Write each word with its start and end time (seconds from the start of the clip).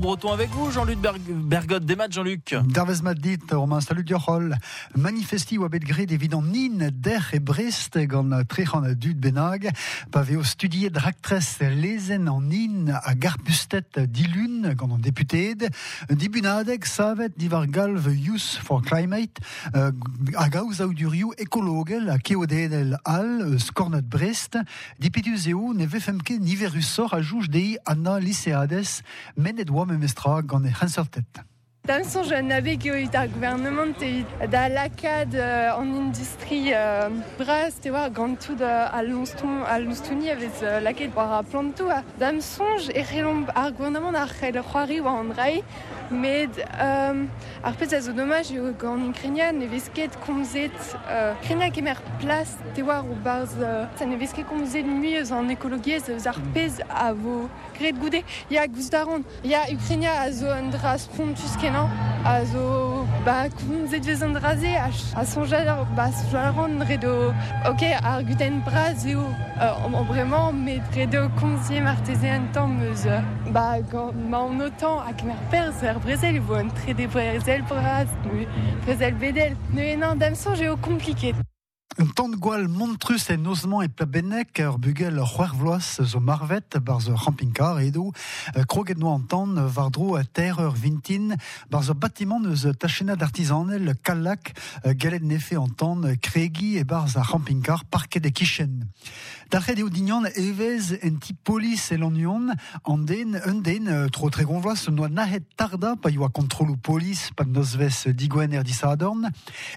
Breton 0.00 0.32
avec 0.32 0.48
vous, 0.52 0.70
Jean-Luc 0.70 0.98
Bergotte, 0.98 1.84
des 1.84 1.94
matchs, 1.94 2.14
Jean-Luc. 2.14 2.56
Darvez 2.68 3.02
Madit, 3.02 3.38
Romain, 3.52 3.82
salut 3.82 4.02
Diorol. 4.02 4.56
Manifesti 4.96 5.58
ou 5.58 5.64
abed 5.66 5.84
gré 5.84 6.06
évident 6.08 6.40
Nin, 6.40 6.88
Der 6.90 7.34
et 7.34 7.38
Brest, 7.38 7.98
gant 7.98 8.30
trechan 8.48 8.80
dud 8.94 9.20
benag, 9.20 9.70
paveo 10.10 10.42
studier 10.42 10.88
dractres 10.88 11.60
lezen 11.60 12.30
en 12.30 12.40
Nin 12.40 12.98
a 13.04 13.14
garbustet 13.14 14.00
dilun, 14.06 14.72
gant 14.72 14.90
an 14.90 14.98
député, 14.98 15.54
dibunadeg 16.08 16.86
savet 16.86 17.36
divar 17.36 17.66
galv 17.66 18.08
Youth 18.08 18.58
for 18.64 18.80
Climate, 18.80 19.36
euh, 19.74 19.92
a 20.34 20.48
gaouz 20.48 20.80
auduriou 20.80 21.34
écologel 21.36 22.08
a 22.08 22.16
keodedel 22.16 22.96
al, 23.04 23.60
scornet 23.60 24.08
Brest, 24.08 24.56
dipitus 24.98 25.46
eo 25.52 25.74
ne 25.74 25.84
vefemke 25.84 26.40
niverus 26.40 26.88
sor 26.88 27.12
a 27.12 27.20
dei 27.50 27.76
anna 27.84 28.18
lycéades, 28.18 29.02
men 29.36 29.58
edouam 29.60 29.89
memestra 29.90 30.42
gant 30.42 30.64
e 30.64 30.72
c'hensortet. 30.72 31.42
Dans 31.88 32.04
qui 32.76 32.90
eu 33.04 33.08
un 33.14 33.26
gouvernement 33.26 33.86
dans 34.52 34.72
l'ACAD 34.72 35.34
euh, 35.34 35.70
en 35.72 36.06
industrie 36.06 36.72
euh, 36.74 37.08
bras 37.38 37.70
vois 37.88 38.10
quand 38.10 38.38
tout 38.38 38.54
à 38.60 39.02
l'onston 39.02 39.64
à 39.66 39.78
l'onstouni 39.80 40.30
avec 40.30 40.50
euh, 40.62 40.80
l'ACAD 40.80 41.10
pour 41.10 41.22
à 41.22 41.42
plan 41.42 41.64
tout 41.74 41.88
dans 42.20 42.40
songe 42.42 42.90
et 42.94 43.02
relom 43.02 43.46
à 43.54 43.70
gouvernement 43.70 44.12
à 44.14 44.50
le 44.50 44.62
croirie 44.62 45.00
ou 45.00 45.06
en 45.06 45.24
rail 45.34 45.64
mais 46.10 46.48
euh, 46.80 47.24
après 47.64 47.86
ça 47.86 48.00
c'est 48.02 48.12
dommage 48.12 48.50
ukrainien 49.08 49.52
comme 50.24 50.44
zet 50.44 50.70
ukrainien 51.42 51.70
qui 51.70 51.82
mer 51.82 52.02
place 52.20 52.58
tu 52.74 52.82
vois 52.82 53.00
ou 53.10 53.14
ne 54.04 54.16
mieux 54.84 55.32
en 55.32 55.48
écologie 55.48 55.98
a 58.58 58.66
Gustaron 58.68 59.22
il 59.44 59.50
y 59.50 59.54
a 59.54 59.70
ukrainien 59.72 60.12
à 60.20 60.30
zone 60.30 60.70
dras 60.70 61.08
pontus 61.16 61.56
kenan 61.70 61.88
also 62.24 63.06
ba 63.24 63.48
kumzet 63.48 64.04
vezan 64.06 64.34
draze 64.34 64.76
a, 64.76 64.90
a 65.20 65.24
sonjal 65.24 65.86
ba 65.96 66.10
sonjalan 66.12 66.80
redo. 66.88 67.34
Ok 67.70 67.82
ar 68.02 68.22
guten 68.22 68.60
braz 68.64 69.06
eo 69.06 69.24
euh, 69.60 70.04
vraiment 70.08 70.52
met 70.52 70.82
redo 70.94 71.28
komzie 71.40 71.80
martezen 71.80 72.48
tamm 72.52 72.78
meus 72.78 73.04
ba 73.54 73.78
ma 74.30 74.38
an 74.38 74.60
otan 74.60 74.98
a 75.08 75.12
kemer 75.12 75.38
perz 75.50 75.82
ar 75.82 75.98
brezel 76.04 76.36
e 76.36 76.40
vo 76.40 76.54
an 76.54 76.70
tre 76.70 76.94
de 76.94 77.06
brezel 77.06 77.62
braz 77.62 78.08
brezel 78.84 79.14
bedel. 79.14 79.56
Ne 79.74 79.92
enan 79.92 80.18
dam 80.18 80.34
sonj 80.34 80.62
eo 80.62 80.76
kompliket 80.76 81.36
Un 82.00 82.06
tant 82.06 82.30
montrus 82.68 83.28
en 83.28 83.44
osman 83.44 83.82
e 83.82 83.88
plabenek 83.88 84.62
ur 84.64 84.78
bugel 84.78 85.20
c'hwervloaz 85.20 86.00
zo 86.00 86.18
marvet 86.18 86.78
bar 86.80 87.02
zo 87.02 87.14
camping-car 87.14 87.78
edo 87.80 88.10
euh, 88.56 88.64
kroget 88.64 88.96
no 88.96 89.12
an 89.12 89.26
tan 89.28 89.52
var 89.68 89.90
a 90.16 90.24
terreur 90.24 90.72
vintin 90.72 91.36
bar 91.68 91.82
zo 91.82 91.92
bâtiment 91.92 92.42
eus 92.46 92.66
tachena 92.78 93.16
d'artisanel 93.16 93.92
kalak 94.02 94.54
euh, 94.86 94.94
galet 94.94 95.20
nefe 95.20 95.58
an 95.58 95.68
tan 95.68 96.16
kregi 96.22 96.78
e 96.78 96.84
bar 96.84 97.06
za 97.06 97.22
camping-car 97.22 97.84
parket 97.84 98.22
de 98.22 98.30
kichen. 98.30 98.88
Dachet 99.50 99.80
eo 99.82 99.88
dignan 99.90 100.28
evez 100.38 100.92
en 101.02 101.16
ti 101.18 101.34
polis 101.34 101.90
e 101.90 101.96
l'anion 101.98 102.52
an 102.84 102.98
den, 103.04 103.34
un 103.44 103.58
den 103.60 103.88
euh, 103.88 104.06
tro 104.08 104.30
tre 104.30 104.44
gonvloaz 104.44 104.88
noa 104.88 105.08
nahet 105.10 105.42
tarda 105.58 105.96
pa 105.96 106.08
yoa 106.08 106.30
kontrolu 106.30 106.76
polis 106.78 107.32
pa 107.34 107.44
nozvez 107.44 108.06
digwen 108.14 108.54
er 108.54 108.62
disadorn 108.62 109.26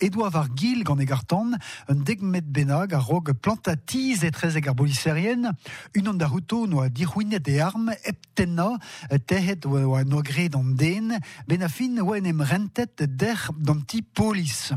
edo 0.00 0.24
var 0.32 0.48
gil 0.56 0.82
gant 0.88 1.04
egartan 1.04 1.52
un 1.92 2.00
degmet 2.08 2.46
benag 2.48 2.94
a 2.94 2.98
rog 2.98 3.34
plantatiz 3.44 4.22
e 4.24 4.30
trez 4.32 4.56
egar 4.56 4.74
bolisserien, 4.74 5.50
un 5.98 6.08
an 6.08 6.16
da 6.16 6.26
ruto 6.26 6.64
no 6.66 6.80
a 6.80 6.88
dirhuinet 6.88 7.48
e 7.52 7.58
arm 7.60 7.90
eptena 8.08 8.78
tehet 9.28 9.66
oa 9.68 10.04
no 10.08 10.22
gred 10.24 10.56
an 10.56 10.72
den, 10.80 11.18
ben 11.46 11.62
a 11.62 11.68
fin 11.68 12.00
oa 12.00 12.16
en 12.16 12.40
rentet 12.40 13.04
der 13.20 13.50
d'an 13.60 13.84
ti 13.84 14.00
polis. 14.00 14.72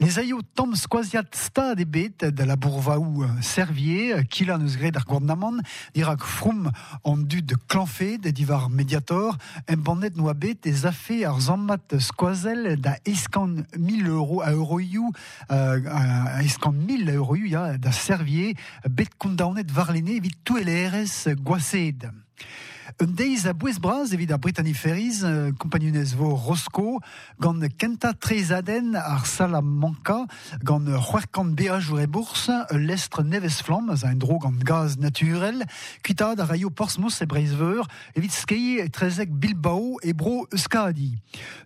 Les 0.00 0.16
aio 0.16 0.38
tom 0.56 0.70
skoaziat 0.80 1.34
sta 1.36 1.74
de 1.76 1.84
bet 1.84 2.22
de 2.24 2.44
la 2.48 2.54
bourvaou 2.56 3.26
servier, 3.44 4.22
kila 4.32 4.56
neus 4.56 4.78
gred 4.80 4.96
ar 4.96 5.04
gouvernement, 5.04 5.58
dirak 5.92 6.24
froum 6.24 6.70
an 7.04 7.20
du 7.20 7.42
de 7.44 7.58
clanfé 7.68 8.16
de 8.16 8.32
divar 8.32 8.70
mediator, 8.72 9.36
en 9.68 9.76
bandet 9.76 10.16
noa 10.16 10.32
bet 10.32 10.64
e 10.64 10.72
zafe 10.72 11.18
ar 11.28 11.36
zammat 11.44 11.98
skoazel 12.00 12.80
da 12.80 12.96
eskan 13.04 13.66
1000 13.76 14.08
euro 14.08 14.40
a 14.40 14.54
euroiou, 14.56 15.12
euh, 15.52 15.84
a 15.92 16.40
eskan 16.48 16.72
1000 16.72 17.12
euroiou 17.18 17.52
ya 17.52 17.76
da 17.76 17.92
servier, 17.92 18.56
bet 18.88 19.12
kondaunet 19.20 19.68
varlene 19.68 20.16
evit 20.16 20.40
tout 20.44 20.64
LRS 20.64 21.28
gwased. 21.44 22.08
Un 22.98 23.06
deiz 23.06 23.46
a 23.46 23.52
bouez 23.52 23.78
braz 23.78 24.12
evit 24.12 24.32
a 24.32 24.38
Brittany 24.38 24.74
Ferries, 24.74 25.20
euh, 25.22 25.52
compagnonez 25.52 26.14
vo 26.16 26.34
Rosco, 26.34 27.00
gant 27.38 27.60
kenta 27.78 28.12
trezaden 28.14 28.94
ar 28.96 29.26
Salamanca, 29.26 30.26
gant 30.64 30.84
c'hwerkant 30.98 31.54
beaj 31.54 31.92
our 31.92 32.00
e 32.00 32.06
bours, 32.06 32.50
l'estre 32.72 33.22
neves 33.22 33.60
flam, 33.62 33.90
a 33.90 34.06
un 34.06 34.16
dro 34.16 34.38
gant 34.38 34.64
gaz 34.64 34.96
naturel, 34.98 35.64
kuitad 36.02 36.40
a 36.40 36.44
raio 36.44 36.70
Portsmouth 36.70 37.20
e 37.20 37.26
Breizveur, 37.26 37.86
evit 38.16 38.32
skei 38.32 38.80
e 38.80 38.88
trezek 38.88 39.30
Bilbao 39.30 39.96
e 40.02 40.12
bro 40.12 40.46
Euskadi. 40.50 41.14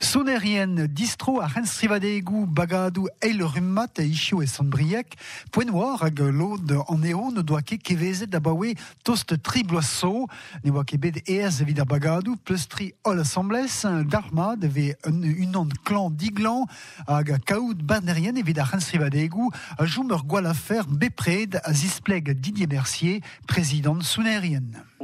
Sonerien 0.01 0.87
distro 0.89 1.41
a 1.41 1.47
rensrivadegou 1.47 2.47
bagadou 2.47 3.09
eil 3.23 3.43
rummat 3.43 3.99
e 3.99 4.09
isio 4.11 4.43
e 4.43 4.47
sonbriek, 4.47 5.15
poen 5.51 5.71
war 5.71 6.03
hag 6.03 6.21
lod 6.21 6.75
an 6.89 7.07
eo 7.07 7.31
ne 7.31 7.43
doa 7.43 7.63
ket 7.63 7.83
kevezet 7.83 8.31
da 8.31 8.43
bawe 8.43 8.75
tost 9.03 9.35
tri 9.43 9.63
bloasso, 9.65 10.27
ne 10.63 10.75
oa 10.75 10.85
ket 10.85 11.14
eaz 11.27 11.61
evit 11.63 11.79
ar 11.81 11.87
bagadou, 11.87 12.37
plus 12.45 12.67
tri 12.69 12.93
ol 13.05 13.21
assemblès, 13.21 13.85
d'arma 14.05 14.55
devez 14.57 14.95
un, 15.05 15.23
an 15.55 15.69
clan 15.85 16.11
diglan 16.11 16.67
hag 17.07 17.35
kaout 17.47 17.83
barnerien 17.83 18.37
evit 18.37 18.59
ar 18.59 18.73
rensrivadegou, 18.75 19.51
a 19.79 19.87
joum 19.87 20.13
ur 20.15 20.25
gwal 20.27 20.47
afer 20.51 20.87
bepred 20.89 21.61
a 21.63 21.73
zispleg 21.73 22.33
Didier 22.35 22.67
Mercier, 22.67 23.21
président 23.47 24.01
Sonerien. 24.01 24.85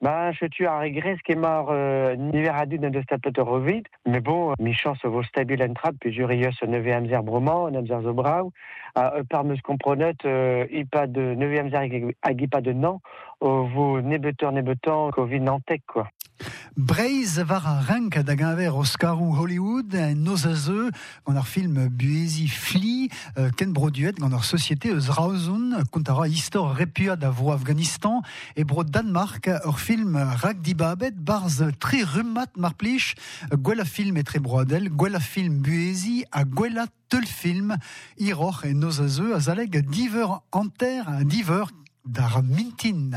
Ba, 0.00 0.32
je 0.32 0.46
tu 0.46 0.66
a 0.66 0.78
regres 0.78 1.20
ket 1.24 1.36
mar 1.36 1.66
euh, 1.70 2.16
niver 2.16 2.54
a 2.54 2.66
dud 2.66 2.84
an 2.84 2.94
deus 2.94 3.06
tapet 3.08 3.38
ur 3.38 3.48
ovid, 3.58 3.88
me 4.06 4.20
bon, 4.20 4.54
mi 4.58 4.72
chans 4.72 5.00
vo 5.04 5.22
stabil 5.22 5.62
en 5.62 5.74
trad, 5.74 5.98
pe 6.00 6.12
jur 6.12 6.32
ios 6.32 6.62
neve 6.62 6.94
amzer 6.94 7.22
broman, 7.22 7.68
an 7.68 7.80
amzer 7.82 8.02
zo 8.02 8.14
brau, 8.14 8.52
a 8.94 9.10
e 9.20 9.24
par 9.24 9.44
meus 9.44 9.60
kompronet, 9.60 10.24
euh, 10.24 10.64
i 10.70 10.84
pa 10.84 11.06
de 11.06 11.34
neve 11.36 11.60
amzer 11.60 11.84
hag 12.22 12.42
i 12.42 12.48
pa 12.48 12.60
de 12.60 12.72
nan, 12.72 13.00
o 13.40 13.52
vo 13.74 13.90
nebeteur 14.00 14.52
nebetan 14.52 15.12
covid 15.16 15.44
nantek, 15.44 15.84
quoi. 15.86 16.08
Breiz 16.76 17.38
var 17.38 17.66
a 17.66 17.80
rank 17.80 18.16
da 18.18 18.34
gaver 18.34 18.76
Oscarou 18.76 19.34
Hollywood 19.34 19.92
noz 20.14 20.46
a 20.46 20.54
zeu 20.54 20.90
gant 21.26 21.42
film 21.42 21.88
Buezi 21.88 22.46
Fli 22.46 23.10
euh, 23.36 23.50
ken 23.50 23.72
broduet 23.72 24.14
gant 24.20 24.32
ar 24.32 24.44
société 24.44 24.92
eus 24.94 25.08
Raozoun 25.10 25.82
kont 25.90 26.08
a 26.08 26.28
histor 26.28 26.76
repua 26.78 27.16
da 27.16 27.30
vro 27.30 27.50
Afganistan 27.50 28.22
e 28.54 28.62
bro 28.62 28.84
Danmark 28.84 29.50
ur 29.66 29.78
film 29.78 30.16
Rag 30.16 30.62
di 30.62 30.74
Babet 30.74 31.18
barz 31.18 31.58
tri 31.80 32.04
rummat 32.04 32.56
mar 32.56 32.74
a 33.80 33.84
film 33.84 34.16
e 34.16 34.22
tre 34.22 34.38
broadel 34.38 34.90
gwell 34.90 35.16
a 35.16 35.20
film 35.20 35.62
Buezi 35.62 36.24
a 36.30 36.44
gwell 36.44 36.78
a 36.78 36.86
teul 37.08 37.26
film 37.26 37.74
iroch 38.16 38.64
en 38.64 38.78
noz 38.78 39.00
a 39.00 39.08
zeu 39.08 39.34
a 39.34 39.40
zaleg 39.40 39.74
diver 39.90 40.38
anter 40.52 41.04
diver 41.24 41.66
d'ar 42.10 42.42
mintin. 42.42 43.10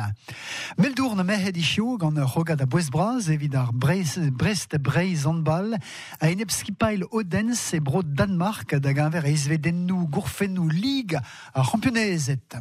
Meldour 0.77 1.15
na 1.15 1.23
mehet 1.23 1.57
isio 1.57 1.97
gant 1.97 2.17
ur 2.17 2.29
rogad 2.29 2.61
a 2.61 2.65
bouez 2.65 2.89
braz 2.91 3.29
evit 3.29 3.55
ar 3.55 3.73
Brest, 3.73 4.19
Brest 4.31 4.77
Breiz 4.77 5.25
handball 5.25 5.75
a 6.19 6.29
en 6.29 6.39
epskipail 6.39 7.05
Odense 7.11 7.77
e 7.77 7.79
bro 7.79 8.03
Danmark 8.03 8.75
da 8.75 8.93
ganver 8.93 9.25
eizvedennou 9.25 10.07
gourfennou 10.07 10.69
lig 10.69 11.15
a 11.53 11.63
championezet. 11.63 12.57